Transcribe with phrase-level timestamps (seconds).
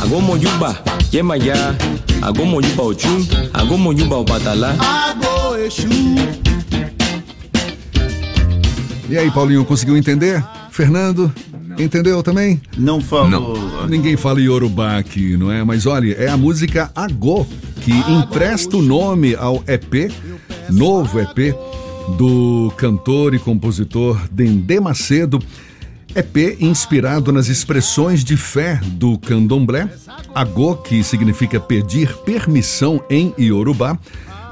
[0.00, 0.78] Agomo yuba,
[1.12, 1.76] yemaya,
[2.22, 4.76] agomo yuba ochum, agomo yuba obatalá.
[4.78, 5.88] Ago exu.
[9.10, 10.44] E aí, Paulinho, conseguiu entender?
[10.70, 11.32] Fernando,
[11.76, 12.60] entendeu também?
[12.76, 13.58] Não falou.
[13.88, 15.64] Ninguém fala Yorubá aqui, não é?
[15.64, 17.44] Mas olha, é a música Agô
[17.80, 20.12] que empresta o nome ao EP,
[20.70, 21.56] novo EP,
[22.16, 25.40] do cantor e compositor Dendê Macedo.
[26.14, 29.88] EP inspirado nas expressões de fé do candomblé,
[30.34, 33.98] Agô, que significa pedir permissão em Yorubá,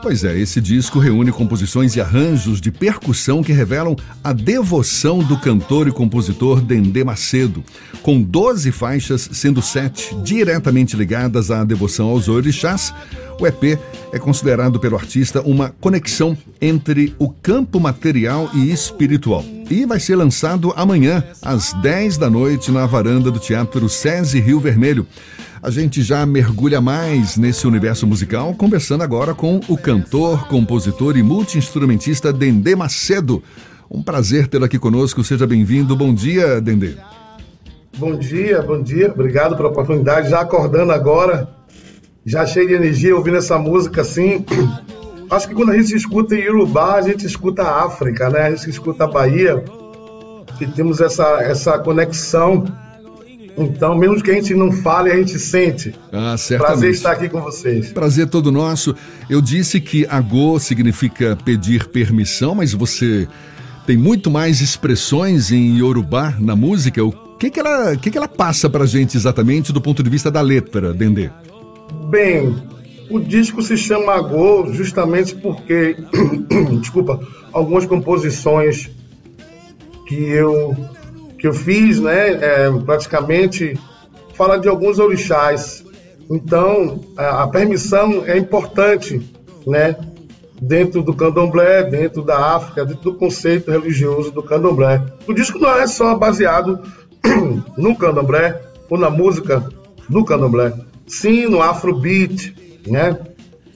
[0.07, 5.37] Pois é, esse disco reúne composições e arranjos de percussão que revelam a devoção do
[5.37, 7.65] cantor e compositor Dendê Macedo,
[8.03, 12.95] com 12 faixas, sendo sete diretamente ligadas à devoção aos orixás.
[13.41, 13.81] O EP
[14.13, 19.45] é considerado pelo artista uma conexão entre o campo material e espiritual.
[19.69, 24.61] E vai ser lançado amanhã, às 10 da noite, na varanda do Teatro SESI Rio
[24.61, 25.05] Vermelho.
[25.67, 31.25] A gente já mergulha mais nesse universo musical, conversando agora com o cantor, compositor e
[31.25, 33.43] multiinstrumentista Dendê Macedo.
[33.91, 35.25] Um prazer tê-lo aqui conosco.
[35.25, 35.97] Seja bem-vindo.
[35.97, 36.95] Bom dia, Dendê.
[37.99, 39.11] Bom dia, bom dia.
[39.11, 40.31] Obrigado pela oportunidade.
[40.31, 41.49] Já acordando agora,
[42.25, 44.47] já cheio de energia, ouvindo essa música assim.
[45.29, 48.43] Acho que quando a gente escuta Yorubá, a gente escuta a África, né?
[48.43, 49.65] A gente escuta a Bahia,
[50.59, 52.65] que temos essa, essa conexão
[53.57, 55.95] então, mesmo que a gente não fale, a gente sente.
[56.13, 56.73] Ah, certamente.
[56.73, 57.91] Prazer estar aqui com vocês.
[57.93, 58.95] Prazer todo nosso.
[59.31, 63.27] Eu disse que agô significa pedir permissão, mas você
[63.87, 67.03] tem muito mais expressões em Yorubá na música.
[67.03, 70.31] O que, que, ela, que, que ela passa pra gente exatamente do ponto de vista
[70.31, 71.31] da letra, Dendê?
[72.11, 72.57] Bem,
[73.09, 75.97] o disco se chama Agô justamente porque,
[76.81, 77.21] desculpa,
[77.53, 78.91] algumas composições
[80.07, 80.77] que eu
[81.39, 83.79] que eu fiz, né, é, praticamente
[84.35, 85.85] fala de alguns orixás.
[86.31, 89.21] Então, a, a, permissão é importante,
[89.67, 89.97] né,
[90.61, 95.05] dentro do candomblé, dentro da África, dentro do conceito religioso do candomblé.
[95.27, 96.81] O disco não é só baseado
[97.77, 99.69] no candomblé ou na música
[100.09, 100.73] do candomblé,
[101.07, 102.55] sim no afrobeat,
[102.87, 103.19] né,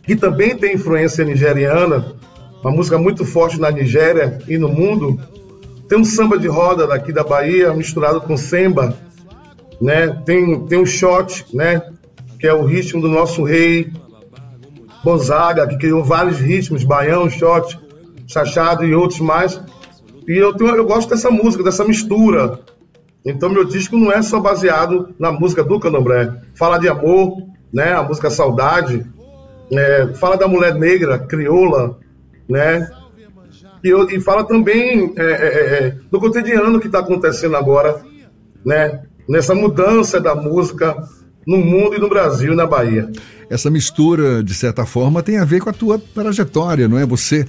[0.04, 2.15] que também tem influência nigeriana,
[2.62, 5.19] uma música muito forte na Nigéria e no mundo,
[5.91, 8.97] tem um samba de roda daqui da Bahia misturado com samba,
[9.83, 10.06] né?
[10.25, 11.83] Tem, tem um shot, né?
[12.39, 13.93] Que é o ritmo do nosso rei
[15.03, 17.77] Gonzaga, que criou vários ritmos, baião, shot,
[18.25, 19.61] chachado e outros mais.
[20.29, 22.61] E eu, tenho, eu gosto dessa música, dessa mistura.
[23.27, 26.33] Então meu disco não é só baseado na música do Candomblé.
[26.55, 27.37] Fala de amor,
[27.73, 27.95] né?
[27.95, 29.05] A música Saudade.
[29.73, 31.99] É, fala da mulher negra, crioula,
[32.49, 32.89] né?
[33.83, 38.03] E, e fala também é, é, é, é do cotidiano que está acontecendo agora,
[38.65, 39.03] né?
[39.29, 40.97] Nessa mudança da música
[41.47, 43.11] no mundo e no Brasil, na Bahia.
[43.49, 47.07] Essa mistura, de certa forma, tem a ver com a tua trajetória, não é?
[47.07, 47.47] Você,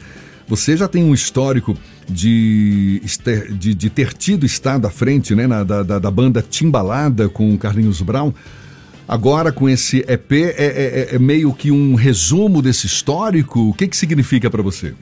[0.48, 1.78] você já tem um histórico
[2.10, 3.02] de,
[3.58, 8.02] de, de ter tido estado à frente né, na, da, da, banda Timbalada com Carlinhos
[8.02, 8.34] Brown.
[9.08, 13.70] Agora, com esse EP, é, é, é meio que um resumo desse histórico.
[13.70, 14.94] O que, que significa para você?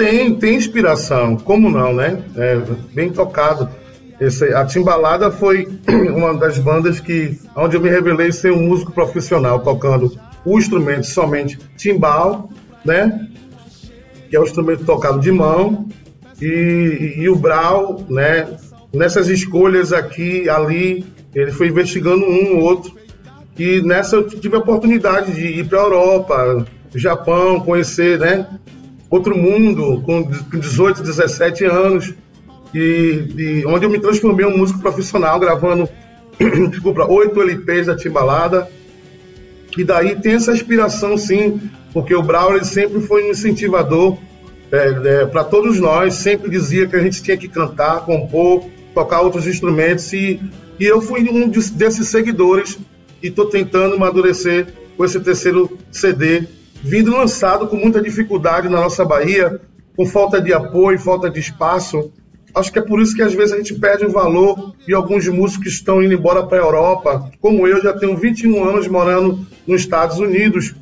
[0.00, 2.22] Tem, tem inspiração, como não, né?
[2.34, 2.58] É,
[2.94, 3.68] bem tocado.
[4.18, 5.68] Esse, a Timbalada foi
[6.16, 11.04] uma das bandas que, onde eu me revelei ser um músico profissional, tocando o instrumento
[11.04, 12.48] somente timbal,
[12.82, 13.28] né?
[14.30, 15.86] Que é o instrumento tocado de mão,
[16.40, 18.56] e, e, e o Brau, né?
[18.94, 22.96] Nessas escolhas aqui, ali, ele foi investigando um ou outro.
[23.58, 28.46] E nessa eu tive a oportunidade de ir para a Europa, Japão, conhecer, né?
[29.10, 30.22] Outro mundo, com
[30.56, 32.14] 18, 17 anos,
[32.72, 35.88] e, e onde eu me transformei em um músico profissional, gravando,
[36.70, 38.70] desculpa, oito LPs da Timbalada.
[39.76, 41.60] E daí tem essa inspiração, sim,
[41.92, 44.16] porque o Brau sempre foi um incentivador
[44.70, 49.20] é, é, para todos nós, sempre dizia que a gente tinha que cantar, compor, tocar
[49.20, 50.40] outros instrumentos, e,
[50.78, 52.78] e eu fui um desses seguidores
[53.20, 56.44] e estou tentando amadurecer com esse terceiro CD
[56.82, 59.60] vindo lançado com muita dificuldade na nossa Bahia,
[59.96, 62.12] com falta de apoio, falta de espaço.
[62.54, 65.28] Acho que é por isso que às vezes a gente perde o valor e alguns
[65.28, 69.46] músicos que estão indo embora para a Europa, como eu, já tenho 21 anos morando
[69.66, 70.74] nos Estados Unidos.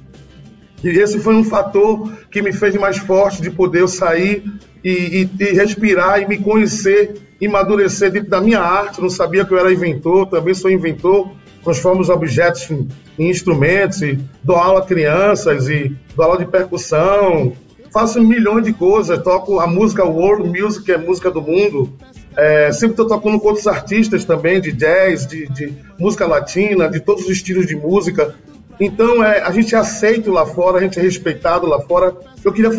[0.83, 4.45] E esse foi um fator que me fez mais forte de poder sair
[4.83, 9.01] e, e, e respirar e me conhecer e amadurecer dentro da minha arte.
[9.01, 11.33] Não sabia que eu era inventor, também sou inventor,
[11.69, 12.89] transformo os objetos em,
[13.19, 17.53] em instrumentos, e dou aula a crianças, e dou aula de percussão,
[17.93, 21.93] faço milhões de coisas, toco a música world music, que é música do mundo,
[22.37, 27.01] É, sempre estou tocando com outros artistas também, de jazz, de, de, música latina, de
[27.01, 28.33] todos os estilos de música.
[28.79, 32.15] Então, é, a gente é aceito lá fora, a gente é respeitado lá fora.
[32.45, 32.71] Eu queria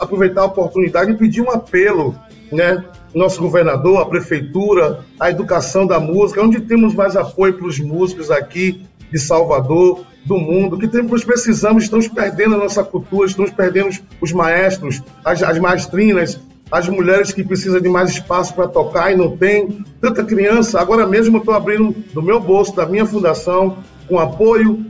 [0.00, 2.14] aproveitar a oportunidade e pedir um apelo,
[2.52, 2.84] né?
[3.14, 8.30] Nosso governador, a prefeitura, a educação da música, onde temos mais apoio para os músicos
[8.30, 13.98] aqui de Salvador, do mundo, que temos, precisamos, estamos perdendo a nossa cultura, estamos perdendo
[14.20, 16.38] os maestros, as, as maestrinas,
[16.70, 20.80] as mulheres que precisam de mais espaço para tocar e não tem, tanta criança.
[20.80, 24.84] Agora mesmo eu estou abrindo do meu bolso, da minha fundação, com apoio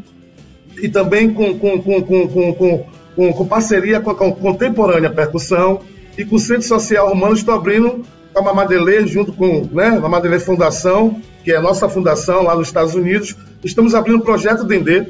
[0.82, 2.84] e também com, com, com, com, com,
[3.16, 5.80] com, com parceria com a Contemporânea Percussão
[6.16, 8.04] e com o Centro Social Romano, estou abrindo
[8.34, 12.68] a Mamadele, junto com né, a Mamadele Fundação, que é a nossa fundação lá nos
[12.68, 15.06] Estados Unidos, estamos abrindo o projeto Dendê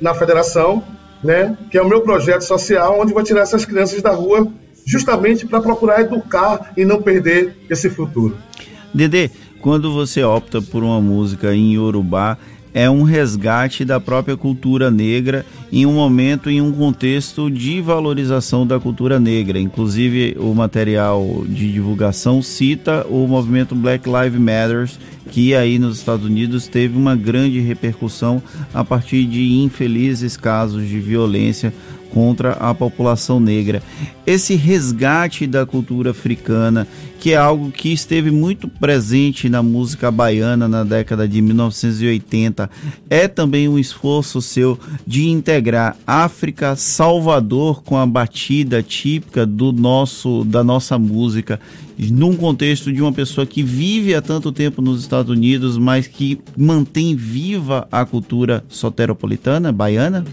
[0.00, 0.82] na federação,
[1.22, 4.50] né, que é o meu projeto social, onde vou tirar essas crianças da rua
[4.86, 8.36] justamente para procurar educar e não perder esse futuro.
[8.94, 9.30] Dedê,
[9.60, 12.38] quando você opta por uma música em Yorubá,
[12.72, 18.66] é um resgate da própria cultura negra em um momento, em um contexto de valorização
[18.66, 19.58] da cultura negra.
[19.58, 24.90] Inclusive, o material de divulgação cita o movimento Black Lives Matter,
[25.30, 28.42] que aí nos Estados Unidos teve uma grande repercussão
[28.72, 31.72] a partir de infelizes casos de violência
[32.10, 33.82] contra a população negra.
[34.26, 36.86] Esse resgate da cultura africana,
[37.18, 42.70] que é algo que esteve muito presente na música baiana na década de 1980,
[43.08, 45.57] é também um esforço seu de integrar
[46.06, 51.58] África, Salvador com a batida típica do nosso da nossa música
[51.98, 56.40] num contexto de uma pessoa que vive há tanto tempo nos Estados Unidos, mas que
[56.56, 60.24] mantém viva a cultura soteropolitana, baiana?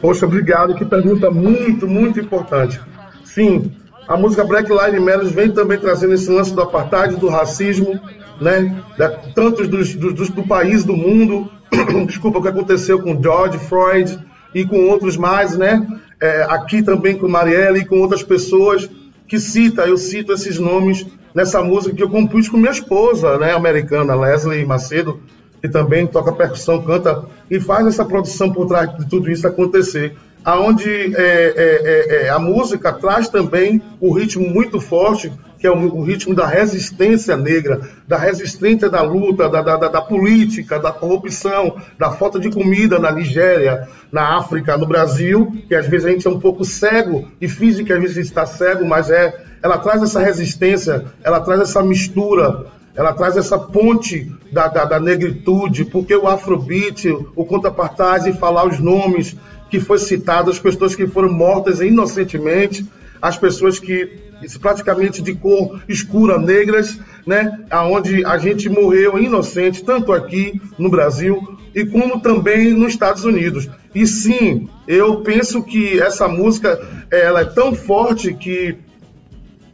[0.00, 0.74] Poxa, obrigado.
[0.74, 2.80] Que pergunta muito, muito importante.
[3.22, 3.70] Sim,
[4.08, 8.00] a música Black Lives Matter vem também trazendo esse lance do apartheid, do racismo,
[8.40, 8.82] né?
[8.96, 11.50] Da, tantos dos, dos, do país, do mundo.
[12.06, 14.18] Desculpa o que aconteceu com George Floyd
[14.54, 15.86] e com outros mais, né?
[16.20, 18.88] É, aqui também com Marielle e com outras pessoas
[19.26, 23.52] que cita, eu cito esses nomes nessa música que eu compus com minha esposa, né,
[23.52, 25.20] americana, Leslie Macedo,
[25.60, 30.16] que também toca percussão, canta e faz essa produção por trás de tudo isso acontecer.
[30.44, 35.70] Aonde é, é, é, é, a música traz também o ritmo muito forte, que é
[35.70, 40.92] o, o, ritmo da resistência negra, da resistência da luta, da, da, da, política, da
[40.92, 46.10] corrupção, da falta de comida na Nigéria, na África, no Brasil, que às vezes a
[46.10, 50.02] gente é um pouco cego e que às vezes está cego, mas é, ela traz
[50.02, 52.66] essa resistência, ela traz essa mistura
[52.98, 58.80] ela traz essa ponte da, da, da negritude, porque o afrobeat, o contapartagem, falar os
[58.80, 59.36] nomes
[59.70, 62.86] que foi citado, as pessoas que foram mortas inocentemente,
[63.20, 64.28] as pessoas que
[64.60, 71.58] praticamente de cor escura, negras, né, aonde a gente morreu inocente, tanto aqui no Brasil
[71.74, 73.68] e como também nos Estados Unidos.
[73.94, 76.80] E sim, eu penso que essa música
[77.10, 78.76] ela é tão forte que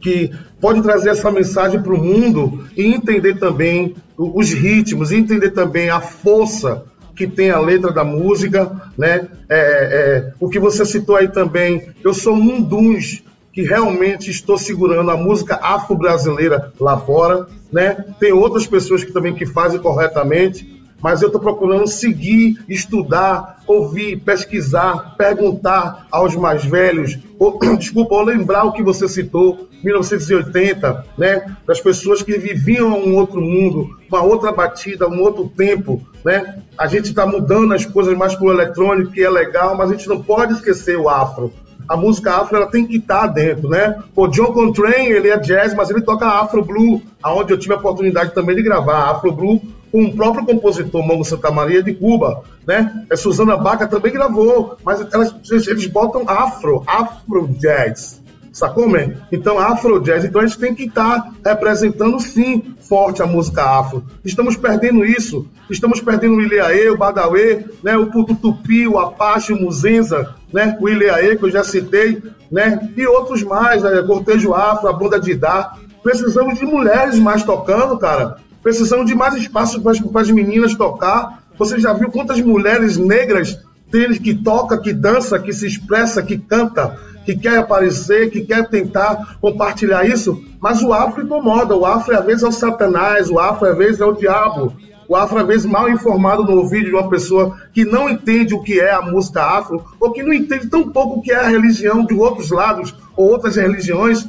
[0.01, 0.29] que
[0.61, 5.99] pode trazer essa mensagem para o mundo e entender também os ritmos, entender também a
[5.99, 9.27] força que tem a letra da música, né?
[9.49, 13.23] É, é, o que você citou aí também, eu sou um dos
[13.53, 18.03] que realmente estou segurando a música afro-brasileira lá fora, né?
[18.19, 24.17] Tem outras pessoas que também que fazem corretamente, mas eu estou procurando seguir, estudar, ouvir,
[24.21, 31.55] pesquisar, perguntar aos mais velhos, ou, desculpa, ou lembrar o que você citou, 1980, né,
[31.67, 36.59] das pessoas que viviam um outro mundo, uma outra batida, um outro tempo, né?
[36.77, 39.93] A gente está mudando as coisas mais para o eletrônico, que é legal, mas a
[39.93, 41.53] gente não pode esquecer o afro.
[41.87, 44.01] A música afro ela tem que estar tá dentro, né?
[44.15, 47.77] O John Coltrane, ele é jazz, mas ele toca afro blue, aonde eu tive a
[47.77, 49.61] oportunidade também de gravar afro blue
[49.95, 53.05] com o próprio compositor Mongo Santa Maria de Cuba, né?
[53.09, 58.21] É Susana Baca também gravou, mas elas, eles botam afro, afro jazz.
[58.51, 59.13] Sacou, man?
[59.31, 60.25] Então, afro jazz.
[60.25, 64.03] Então, a gente tem que estar tá representando, sim, forte a música afro.
[64.25, 65.47] Estamos perdendo isso.
[65.69, 67.95] Estamos perdendo o Ilhaê, o Badauê, né?
[67.95, 70.77] o Pututupi, o Apache, o Muzenza, né?
[70.81, 72.21] o Ilhaê, que eu já citei,
[72.51, 72.91] né?
[72.97, 74.03] e outros mais, né?
[74.05, 75.73] Cortejo Afro, a Banda de Dá.
[76.03, 78.37] Precisamos de mulheres mais tocando, cara.
[78.65, 81.43] Precisamos de mais espaço para as meninas tocar.
[81.55, 83.59] Você já viu quantas mulheres negras
[83.91, 86.99] tem que toca, que dança, que se expressa, que canta?
[87.23, 91.75] que quer aparecer, que quer tentar compartilhar isso, mas o afro incomoda.
[91.75, 94.73] O afro, às vezes, é o satanás, o afro, às vezes, é o diabo.
[95.07, 98.61] O afro, às vezes, mal informado no ouvido de uma pessoa que não entende o
[98.61, 101.47] que é a música afro, ou que não entende tão pouco o que é a
[101.47, 104.27] religião de outros lados, ou outras religiões,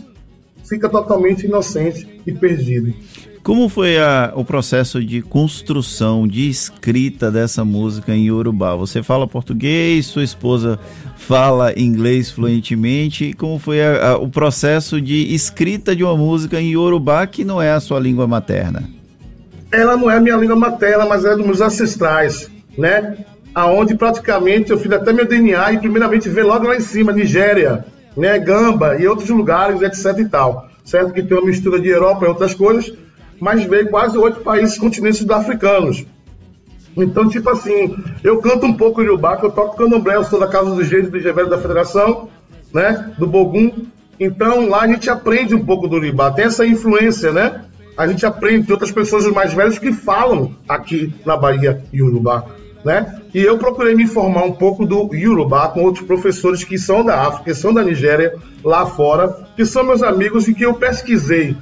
[0.66, 2.95] fica totalmente inocente e perdido.
[3.47, 8.75] Como foi a, o processo de construção, de escrita dessa música em Yorubá?
[8.75, 10.81] Você fala português, sua esposa
[11.17, 13.33] fala inglês fluentemente.
[13.35, 17.62] Como foi a, a, o processo de escrita de uma música em Yorubá, que não
[17.62, 18.83] é a sua língua materna?
[19.71, 23.17] Ela não é a minha língua materna, mas é dos meus ancestrais, né?
[23.55, 27.85] Aonde praticamente eu fiz até meu DNA e primeiramente vê logo lá em cima, Nigéria,
[28.17, 30.69] né, Gamba e outros lugares, etc e tal.
[30.85, 32.93] Certo que tem uma mistura de Europa e outras coisas,
[33.40, 36.05] mas veio quase oito países continentes sul-africanos.
[36.97, 40.49] Então, tipo assim, eu canto um pouco Urubá, que eu toco candomblé, eu sou da
[40.49, 42.31] Casa do Jeito do Gevelho da Federação,
[42.73, 43.71] né, do Bogum.
[44.19, 47.64] Então, lá a gente aprende um pouco do Urubá, tem essa influência, né?
[47.99, 52.45] A gente aprende de outras pessoas mais velhas que falam aqui na Bahia Urubá,
[52.83, 53.21] né?
[53.35, 57.26] E eu procurei me informar um pouco do Urubá com outros professores que são da
[57.26, 61.57] África, que são da Nigéria, lá fora, que são meus amigos e que eu pesquisei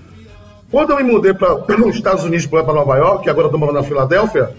[0.75, 1.55] quando eu me mudei para
[1.87, 4.51] os Estados Unidos, para Nova York, agora estou morando na Filadélfia,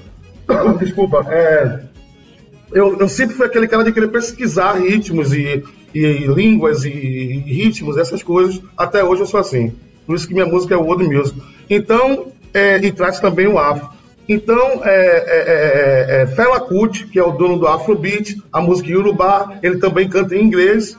[0.80, 1.82] desculpa, é,
[2.72, 5.62] eu, eu, sempre fui aquele cara de querer pesquisar ritmos e,
[5.94, 8.62] e, e línguas e, e, ritmos, essas coisas.
[8.78, 9.74] Até hoje eu sou assim.
[10.08, 11.38] Por isso que minha música é world music.
[11.70, 13.90] Então, é, e traz também o afro.
[14.28, 18.90] Então, é, é, é, é Fela Kuti, que é o dono do Afrobeat, a música
[18.90, 20.98] Yorubá, ele também canta em inglês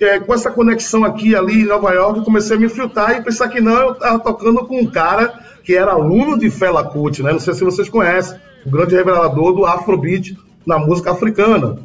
[0.00, 3.48] é, com essa conexão aqui ali em Nova York, comecei a me filtrar e pensar
[3.48, 5.32] que não, eu estava tocando com um cara
[5.62, 7.32] que era aluno de Fela Kuti, né?
[7.32, 10.36] Não sei se vocês conhecem, o grande revelador do Afrobeat
[10.66, 11.78] na música africana,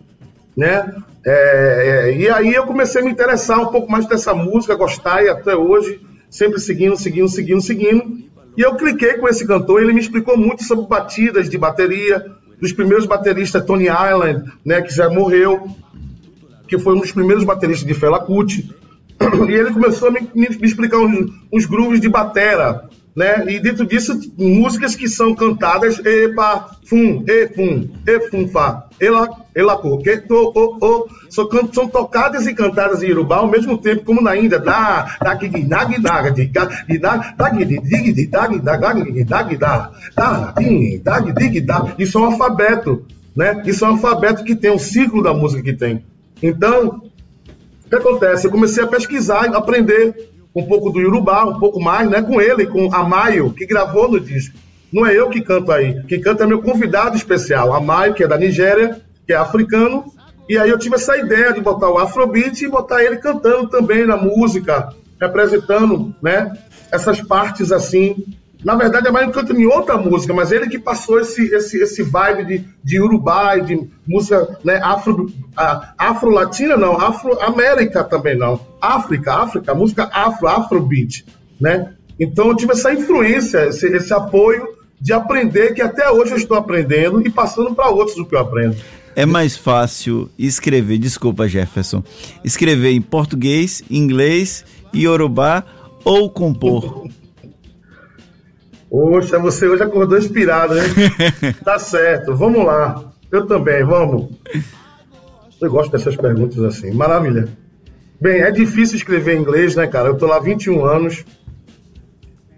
[0.56, 0.94] né?
[1.26, 5.24] É, é, e aí eu comecei a me interessar um pouco mais dessa música, gostar
[5.24, 8.30] e até hoje, sempre seguindo, seguindo, seguindo, seguindo.
[8.58, 12.26] E eu cliquei com esse cantor, ele me explicou muito sobre batidas de bateria,
[12.60, 15.70] dos primeiros bateristas, Tony Island, né, que já morreu,
[16.70, 18.70] que foi um dos primeiros bateristas de Fela Kuti,
[19.50, 23.44] e ele começou a me, me explicar uns, uns grooves de batera, né?
[23.52, 29.28] E dentro disso, músicas que são cantadas epa, fum, e fum, e fum, fa, ela,
[29.54, 34.06] ela, que, to, o, o, são, são tocadas e cantadas em Yorubá ao mesmo tempo,
[34.06, 36.52] como na Índia, da, da, gig, nag, nag, dig,
[36.88, 41.94] dig, da, dig, dig, dag, dag, dag, da, da, dig, dag, dig, da.
[41.98, 43.62] Isso é um alfabeto, né?
[43.66, 46.04] Isso é um alfabeto que tem um ciclo da música que tem.
[46.42, 47.02] Então,
[47.86, 48.48] o que acontece?
[48.48, 52.22] Eu comecei a pesquisar, aprender um pouco do Yorubá, um pouco mais, né?
[52.22, 54.58] Com ele, com Amayo, que gravou no disco.
[54.92, 58.28] Não é eu que canto aí, quem canta é meu convidado especial, Amayo, que é
[58.28, 60.06] da Nigéria, que é africano.
[60.48, 64.06] E aí eu tive essa ideia de botar o Afrobeat e botar ele cantando também
[64.08, 64.90] na música,
[65.22, 66.58] representando, né?
[66.92, 68.26] Essas partes assim
[68.64, 72.04] na verdade, a Marinho canta em outra música, mas ele que passou esse, esse, esse
[72.04, 75.32] vibe de, de Uruguai, de música né, afro,
[75.98, 78.60] afro-latina, não, afro-américa também não.
[78.82, 81.26] África, África, música afro, afrobeat,
[81.60, 81.94] né?
[82.20, 84.68] Então eu tive essa influência, esse, esse apoio
[85.00, 88.40] de aprender, que até hoje eu estou aprendendo e passando para outros o que eu
[88.40, 88.76] aprendo.
[89.16, 92.04] É mais fácil escrever, desculpa Jefferson,
[92.44, 95.64] escrever em português, inglês, iorubá
[96.04, 97.08] ou compor?
[98.90, 100.84] Poxa, você hoje acordou inspirado, hein?
[101.64, 103.14] tá certo, vamos lá.
[103.32, 104.32] Eu também, vamos.
[105.62, 106.92] Eu gosto dessas perguntas assim.
[106.92, 107.48] Maravilha.
[108.20, 110.10] Bem, é difícil escrever em inglês, né, cara?
[110.10, 111.24] Eu tô lá há 21 anos.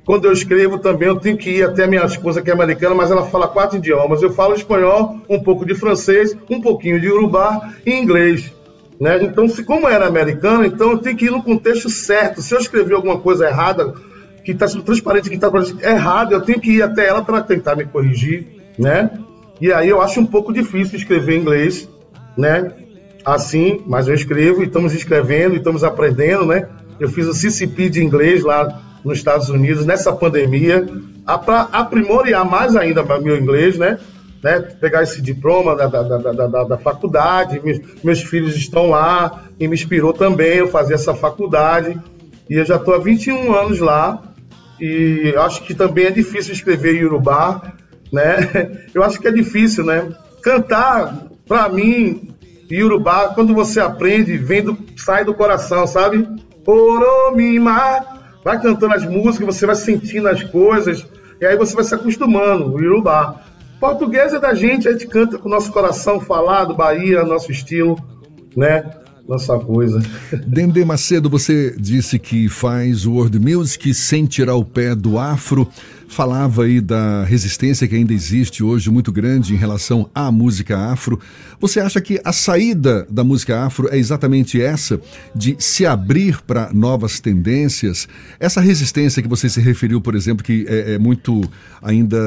[0.05, 3.11] Quando eu escrevo também, eu tenho que ir até minha esposa, que é americana, mas
[3.11, 4.21] ela fala quatro idiomas.
[4.21, 8.51] Eu falo espanhol, um pouco de francês, um pouquinho de urubá e inglês.
[8.99, 9.23] Né?
[9.23, 12.41] Então, se como era americana, então eu tenho que ir no contexto certo.
[12.41, 13.93] Se eu escrever alguma coisa errada,
[14.43, 15.51] que está sendo transparente, que está
[15.83, 19.09] errado, eu tenho que ir até ela para tentar me corrigir, né?
[19.59, 21.87] E aí eu acho um pouco difícil escrever inglês,
[22.37, 22.71] né?
[23.23, 26.67] Assim, mas eu escrevo e estamos escrevendo e estamos aprendendo, né?
[26.99, 30.87] Eu fiz o CCP de inglês lá nos Estados Unidos nessa pandemia,
[31.45, 33.99] para aprimorar mais ainda meu inglês, né?
[34.43, 34.59] né?
[34.59, 39.67] Pegar esse diploma da, da, da, da, da faculdade, meus, meus filhos estão lá e
[39.67, 41.99] me inspirou também eu fazer essa faculdade.
[42.49, 44.21] E eu já estou há 21 anos lá,
[44.81, 47.73] e acho que também é difícil escrever Yorubá,
[48.11, 48.85] né?
[48.95, 50.11] Eu acho que é difícil, né?
[50.41, 52.33] Cantar, para mim,
[52.69, 56.27] Yorubá, quando você aprende, vem do, sai do coração, sabe?
[56.65, 58.03] Oromima,
[58.43, 61.05] vai cantando as músicas, você vai sentindo as coisas,
[61.39, 63.41] e aí você vai se acostumando, o Yorubá.
[63.79, 67.97] Português é da gente, a gente canta com o nosso coração falado, Bahia, nosso estilo,
[68.55, 68.83] né?
[69.27, 70.01] Nossa coisa.
[70.45, 75.67] Dendê Macedo, você disse que faz world music sem tirar o pé do afro.
[76.07, 81.17] falava aí da resistência que ainda existe hoje muito grande em relação à música afro.
[81.59, 84.99] Você acha que a saída da música afro é exatamente essa,
[85.33, 88.09] de se abrir para novas tendências?
[88.39, 91.41] Essa resistência que você se referiu, por exemplo, que é, é muito
[91.81, 92.19] ainda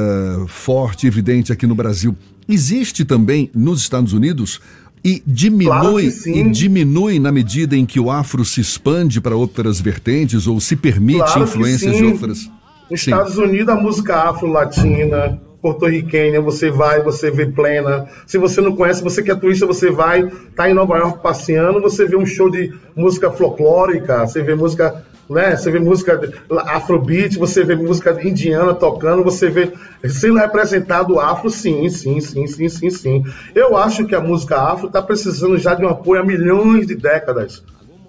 [0.48, 2.16] forte, evidente aqui no Brasil,
[2.48, 4.60] existe também nos Estados Unidos?
[5.04, 9.78] E diminui, claro e diminui na medida em que o afro se expande para outras
[9.78, 12.50] vertentes ou se permite claro influências de outras.
[12.90, 13.10] Nos sim.
[13.10, 18.06] Estados Unidos, a música afro-latina, porto-riquenha, você vai, você vê plena.
[18.26, 21.80] Se você não conhece, você que é turista, você vai, tá em Nova York passeando,
[21.80, 25.56] você vê um show de música folclórica, você vê música né?
[25.56, 26.20] Você vê música
[26.66, 29.72] afrobeat, você vê música indiana tocando, você vê
[30.08, 33.24] sendo representado afro, sim, sim, sim, sim, sim, sim.
[33.54, 36.94] Eu acho que a música afro está precisando já de um apoio há milhões de
[36.94, 37.62] décadas,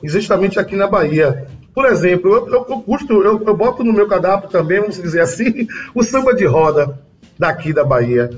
[0.04, 1.48] justamente aqui na Bahia.
[1.74, 5.22] Por exemplo, eu, eu, eu, custo, eu, eu boto no meu cadastro também, vamos dizer
[5.22, 6.98] assim, o samba de roda
[7.38, 8.30] daqui da Bahia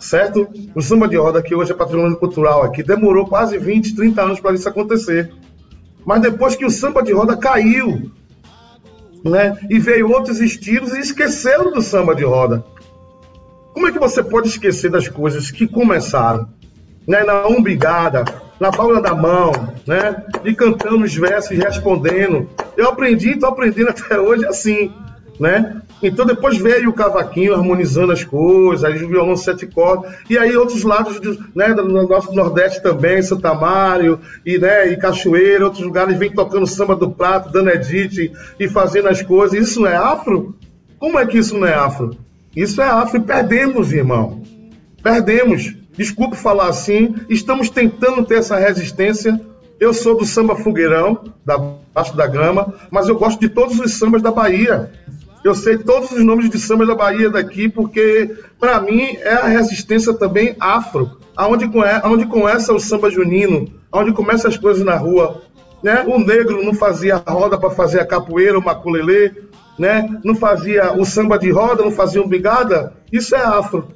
[0.00, 0.48] certo?
[0.74, 4.40] O samba de roda que hoje é patrimônio cultural aqui demorou quase 20, 30 anos
[4.40, 5.30] para isso acontecer.
[6.10, 8.10] Mas depois que o samba de roda caiu,
[9.24, 12.64] né, e veio outros estilos e esqueceram do samba de roda.
[13.72, 16.48] Como é que você pode esquecer das coisas que começaram?
[17.06, 18.24] Né, na umbigada,
[18.58, 19.52] na palma da mão,
[19.86, 22.50] né, e cantando os versos respondendo.
[22.76, 24.92] Eu aprendi, estou aprendendo até hoje assim,
[25.38, 25.80] né?
[26.02, 30.56] Então depois veio o cavaquinho harmonizando as coisas, aí o violão sete cordas, e aí
[30.56, 35.84] outros lados do, né, do nosso Nordeste também, Santa Mário e, né, e Cachoeira, outros
[35.84, 39.58] lugares vem tocando samba do prato, dando edite e fazendo as coisas.
[39.58, 40.56] Isso não é afro?
[40.98, 42.16] Como é que isso não é afro?
[42.54, 44.42] Isso é afro e perdemos, irmão.
[45.02, 45.74] Perdemos.
[45.96, 49.40] Desculpe falar assim, estamos tentando ter essa resistência.
[49.78, 51.58] Eu sou do samba fogueirão, da
[51.94, 54.90] Baixo da Grama, mas eu gosto de todos os sambas da Bahia.
[55.42, 59.46] Eu sei todos os nomes de sambas da Bahia daqui, porque para mim é a
[59.46, 61.70] resistência também afro, aonde,
[62.02, 65.42] aonde começa o samba junino, aonde começa as coisas na rua.
[65.82, 66.04] Né?
[66.06, 69.32] O negro não fazia roda para fazer a capoeira, o maculelê,
[69.78, 70.06] né?
[70.22, 72.92] não fazia o samba de roda, não fazia umbigada.
[73.10, 73.88] Isso é afro.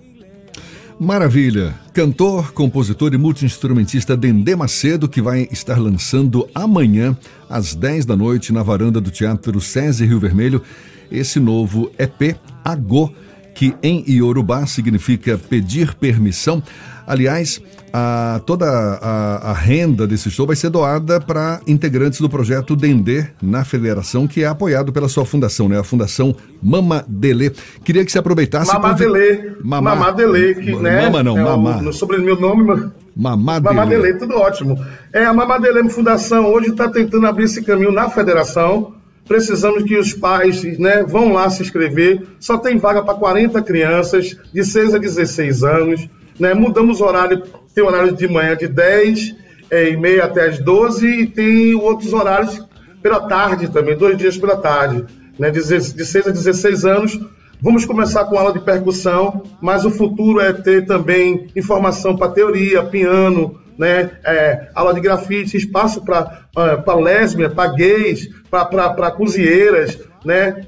[0.98, 1.74] Maravilha!
[1.92, 7.16] Cantor, compositor e multiinstrumentista Dendê Macedo, que vai estar lançando amanhã,
[7.50, 10.62] às 10 da noite, na varanda do Teatro César Rio Vermelho
[11.10, 13.10] esse novo EP, Agô,
[13.54, 16.62] que em Iorubá significa pedir permissão.
[17.06, 17.60] Aliás,
[17.92, 23.26] a, toda a, a, renda desse show vai ser doada para integrantes do projeto Dendê
[23.40, 25.78] na federação, que é apoiado pela sua fundação, né?
[25.78, 27.52] A Fundação Mama Dele.
[27.84, 28.72] Queria que você aproveitasse.
[28.72, 29.56] Mama Dele.
[29.62, 31.02] Mama, Mama Dele, que, né?
[31.02, 31.82] Mama não, é Mama.
[31.82, 32.90] No sobrenome, meu nome.
[33.14, 33.74] Mama Dele.
[33.74, 34.76] Mama Dele, tudo ótimo.
[35.12, 38.92] É, a Mama Dele Fundação hoje está tentando abrir esse caminho na federação
[39.26, 42.22] Precisamos que os pais né, vão lá se inscrever.
[42.38, 46.08] Só tem vaga para 40 crianças de 6 a 16 anos.
[46.38, 46.52] Né?
[46.52, 47.42] Mudamos o horário,
[47.74, 49.34] tem horário de manhã de 10
[49.70, 52.62] é, e meia até as 12 e tem outros horários
[53.02, 55.04] pela tarde também, dois dias pela tarde,
[55.38, 55.50] né?
[55.50, 57.20] de, de 6 a 16 anos.
[57.60, 62.82] Vamos começar com aula de percussão, mas o futuro é ter também informação para teoria,
[62.82, 64.10] piano, né?
[64.24, 70.66] É, aula de grafite, espaço para uh, lésbia, para gays, para cozinheiras, né?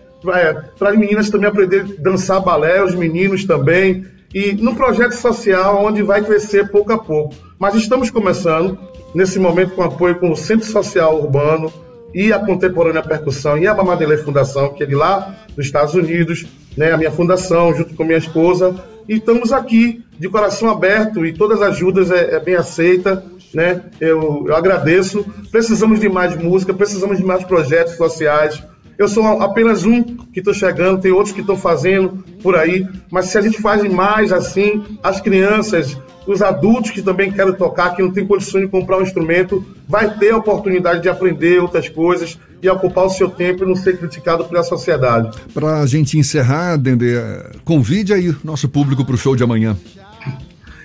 [0.78, 4.04] para as meninas também aprender a dançar balé, os meninos também.
[4.34, 7.34] E num projeto social onde vai crescer pouco a pouco.
[7.58, 8.78] Mas estamos começando,
[9.14, 11.72] nesse momento, com apoio com o Centro Social Urbano
[12.12, 16.46] e a Contemporânea Percussão e a Mamadele Fundação, que é de lá dos Estados Unidos,
[16.76, 18.74] né, a minha fundação, junto com minha esposa,
[19.08, 23.82] e estamos aqui de coração aberto e todas as ajudas é, é bem aceita, né?
[24.00, 25.24] Eu, eu agradeço.
[25.50, 28.62] Precisamos de mais música, precisamos de mais projetos sociais.
[28.98, 33.26] Eu sou apenas um que estou chegando, tem outros que estão fazendo por aí, mas
[33.26, 38.02] se a gente faz mais assim, as crianças, os adultos que também querem tocar, que
[38.02, 42.38] não tem condições de comprar um instrumento, vai ter a oportunidade de aprender outras coisas
[42.62, 45.30] e ocupar o seu tempo e não ser criticado pela sociedade.
[45.52, 47.16] Para a gente encerrar, Dendê,
[47.64, 49.76] convide aí nosso público para o show de amanhã.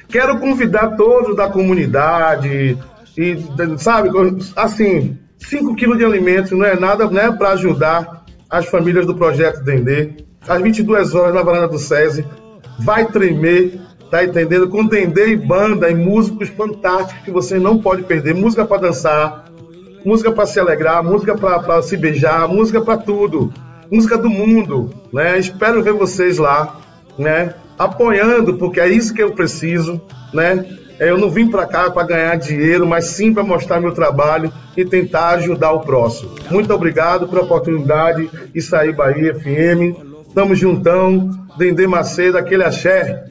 [0.10, 2.77] Quero convidar todos da comunidade
[3.17, 3.38] e,
[3.77, 4.10] sabe,
[4.55, 9.63] assim, 5 quilos de alimentos não é nada né, para ajudar as famílias do Projeto
[9.63, 10.12] Dendê.
[10.47, 12.25] Às 22 horas na varanda do SESI,
[12.79, 13.79] vai tremer,
[14.10, 14.67] tá entendendo?
[14.67, 18.36] Com Dendê e banda e músicos fantásticos que você não pode perder.
[18.36, 19.45] Música para dançar,
[20.04, 23.54] música para se alegrar, música para se beijar, música para tudo.
[23.90, 25.38] Música do mundo, né?
[25.38, 26.80] Espero ver vocês lá,
[27.18, 27.54] né?
[27.78, 30.02] Apoiando, porque é isso que eu preciso,
[30.34, 30.66] né?
[31.00, 34.86] Eu não vim para cá para ganhar dinheiro, mas sim para mostrar meu trabalho e
[34.86, 36.32] tentar ajudar o próximo.
[36.50, 38.30] Muito obrigado pela oportunidade.
[38.54, 39.98] Isso aí, Bahia FM.
[40.34, 41.30] Tamo juntão.
[41.58, 43.31] Dendê Macedo, aquele axé.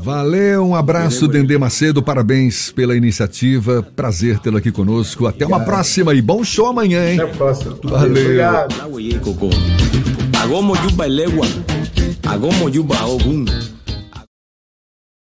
[0.00, 5.26] Valeu, um abraço, Dendê Macedo, parabéns pela iniciativa, prazer tê-lo aqui conosco.
[5.26, 7.20] Até uma próxima e bom show amanhã, hein?
[7.20, 7.78] Até a próxima.
[7.82, 8.10] Valeu.
[8.10, 8.74] Obrigado.